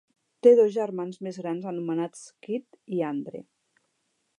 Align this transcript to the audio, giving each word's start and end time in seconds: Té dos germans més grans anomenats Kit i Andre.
Té 0.45 0.53
dos 0.59 0.71
germans 0.77 1.21
més 1.27 1.39
grans 1.43 1.69
anomenats 1.73 2.25
Kit 2.49 2.83
i 2.97 3.05
Andre. 3.13 3.45